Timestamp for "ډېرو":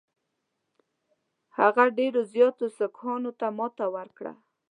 1.97-2.21